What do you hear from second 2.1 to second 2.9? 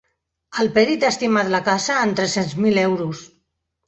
tres-cents mil